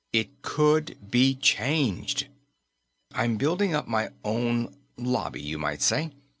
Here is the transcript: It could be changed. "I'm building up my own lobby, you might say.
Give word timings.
It 0.11 0.41
could 0.41 0.97
be 1.11 1.35
changed. 1.35 2.25
"I'm 3.13 3.37
building 3.37 3.75
up 3.75 3.87
my 3.87 4.09
own 4.25 4.75
lobby, 4.97 5.43
you 5.43 5.59
might 5.59 5.83
say. 5.83 6.09